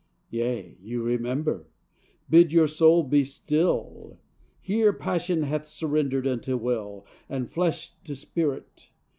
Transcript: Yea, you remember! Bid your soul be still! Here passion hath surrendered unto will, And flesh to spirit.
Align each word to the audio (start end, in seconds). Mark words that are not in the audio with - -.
Yea, 0.31 0.79
you 0.81 1.03
remember! 1.03 1.69
Bid 2.27 2.51
your 2.51 2.65
soul 2.65 3.03
be 3.03 3.23
still! 3.23 4.17
Here 4.59 4.91
passion 4.93 5.43
hath 5.43 5.67
surrendered 5.67 6.25
unto 6.25 6.57
will, 6.57 7.05
And 7.29 7.47
flesh 7.47 7.93
to 8.05 8.15
spirit. 8.15 8.89